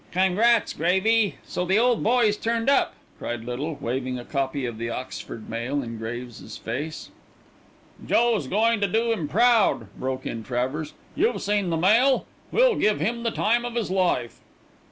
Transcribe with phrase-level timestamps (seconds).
[0.11, 1.35] "Congrats., Gravy.
[1.45, 5.83] So the old boy's turned up," cried Little, waving a copy of The Oxford Mail
[5.83, 7.11] in Graves's face.
[8.03, 10.93] "Joe's is going to do him proud," broke in Travers.
[11.13, 12.25] "You've seen the Mail?
[12.51, 14.39] We'll give him the time of his life."